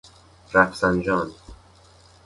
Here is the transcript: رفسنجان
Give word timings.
رفسنجان 0.53 1.31